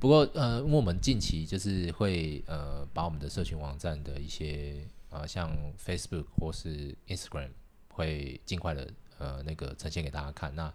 [0.00, 4.76] 不过呃，因为我们近期就是会呃，把我们的社群网站的一些
[5.10, 7.50] 呃，像 Facebook 或是 Instagram，
[7.90, 8.88] 会尽快的
[9.18, 10.52] 呃那个呈现给大家看。
[10.56, 10.72] 那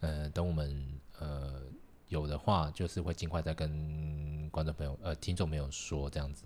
[0.00, 0.84] 呃，等我们
[1.20, 1.62] 呃。
[2.10, 6.44] 有的话，就是会尽快再跟观众朋友、呃听众朋友说这样子，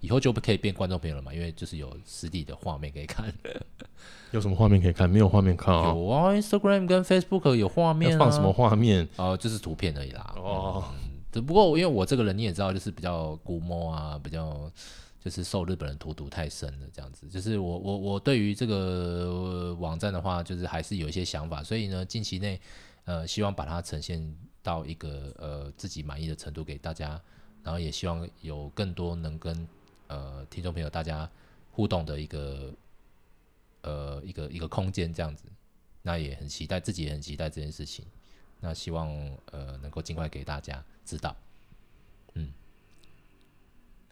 [0.00, 3.32] 以后就不可以变观众朋友了嘛，因为就是有实体的画面可以看。
[4.32, 5.08] 有什么画面可以看？
[5.08, 5.94] 没有画面看啊？
[5.94, 8.18] 有啊，Instagram 跟 Facebook 有画面啊。
[8.18, 9.04] 放什么画面？
[9.16, 10.34] 哦、呃，就是图片而已啦。
[10.36, 14.68] 哦、嗯，只不过因为我这个人你也知道，就是比较估摸啊，比较
[15.20, 17.28] 就是受日本人荼毒太深了，这样子。
[17.28, 22.60] 就是我我我对于这个网站的话，就是还是有一些想法，所以呢，近期内
[23.04, 24.36] 呃希望把它呈现。
[24.64, 27.20] 到一个呃自己满意的程度给大家，
[27.62, 29.68] 然后也希望有更多能跟
[30.08, 31.30] 呃听众朋友大家
[31.70, 32.74] 互动的一个
[33.82, 35.44] 呃一个一个空间这样子，
[36.02, 38.04] 那也很期待自己也很期待这件事情，
[38.58, 39.08] 那希望
[39.52, 41.36] 呃能够尽快给大家知道，
[42.32, 42.50] 嗯。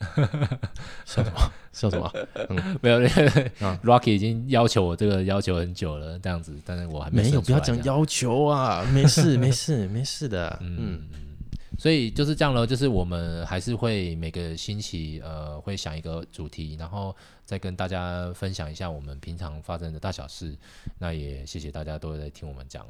[1.04, 1.52] 笑什么？
[1.72, 2.12] 笑什么？
[2.48, 3.50] 嗯， 没有那个
[3.82, 11.36] Rocky 已经要求我这个要求很久了，这样子，但是我还没，没有，不要讲要求啊，没事，没事，没事的，嗯，嗯，
[11.78, 20.56] 所以就是这样了，就是我们还是会每个星期呃会想一个主题，然后再跟大家分享一下我们平常发生的大小事。
[20.98, 22.86] 那也谢谢大家都在听我们讲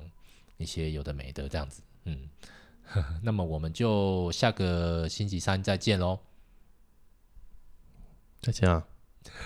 [0.57, 2.29] 一些有的没的这样子，嗯，
[3.23, 6.19] 那么我们就下个星期三再见喽。
[8.43, 8.85] 再见啊！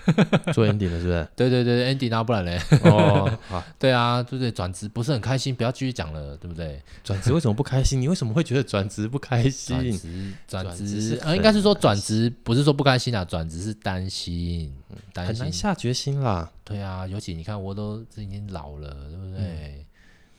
[0.54, 1.28] 做 ending 了是不是？
[1.36, 2.58] 对对对，ending 啊，不然嘞？
[2.84, 6.80] 哦， 好，对啊，对对，转职不是很开心，不要继续讲了，对不对？
[7.04, 8.00] 转职为什么不开心？
[8.00, 9.76] 你为什么会觉得转职不开心？
[9.76, 14.74] 转职，转职，呃，应该是说转职不是说不开心啊，转职是担心，
[15.12, 16.50] 担心，很难下决心啦。
[16.64, 19.40] 对啊，尤其你看，我都已经老了，对不对？
[19.40, 19.84] 嗯、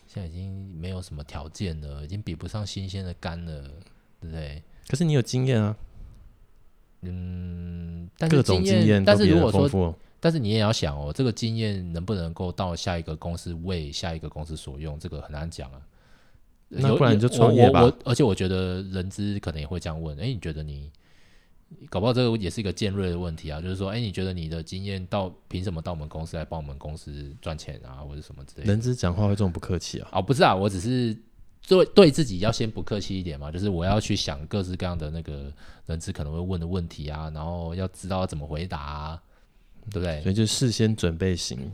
[0.07, 3.61] 现在已经没有什么条件了，已经比不上新鲜的肝了，
[4.19, 4.63] 对不对？
[4.87, 5.75] 可是你有经验啊。
[7.13, 15.81] 嗯，但是经验，但是如果说，但是你也要想哦，这个经验能不能够到下一个公司为下一个公司所用，这个很难讲啊。
[16.69, 17.89] 那不然你就创业吧。
[18.03, 20.91] 而且我觉得人资可能也会这样问，哎，你觉得你
[21.89, 28.71] 搞不好这个也是一个尖锐的问题啊，就是说，哎，你觉得你的经验到凭什么到我们公司来帮我们公司赚钱啊，或者什么之类的？
[28.71, 30.09] 人资讲话会这么不客气啊？
[30.13, 31.15] 哦，不是啊，我只是。
[31.67, 35.51] 对对自己要先不客气一点嘛，就是我要去想各式各样的那个
[35.85, 39.23] 人资可能会问的问题啊，然后要知道要怎么回答啊，
[39.91, 40.21] 对不对？
[40.23, 41.71] 所以就事先准备型。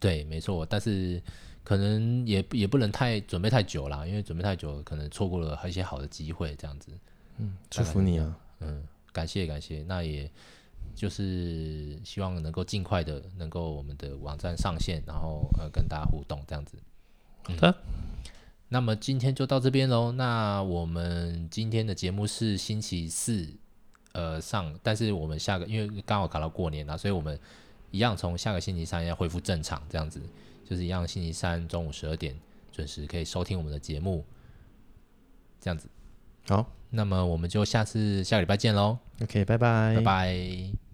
[0.00, 1.22] 对，没错，但是
[1.62, 6.90] 可能也也不能太准备太久啦，因为准备太久可能错过了一些好的机会，这样子。
[7.36, 8.36] 嗯，祝福你啊。
[8.60, 10.30] 嗯，感谢感谢，那也
[10.94, 16.78] 就是希望能够尽快的能够我们的网站上线，然后呃跟大家互动这样子。
[17.42, 17.74] 好的、嗯，
[18.68, 20.12] 那么今天就到这边喽。
[20.12, 23.48] 那我们今天的节目是星期四
[24.12, 27.38] 呃上，但是我们下个因为刚好卡到过年了，所以我们
[27.90, 30.20] 一样从下个星期三要恢复正常这样子，
[30.68, 32.36] 就是一样星期三中午十二点
[32.70, 34.24] 准时可以收听我们的节目，
[35.60, 35.88] 这样子。
[36.48, 38.98] 好，那么我们就下次下个礼拜见喽。
[39.22, 40.87] OK，拜拜，拜拜。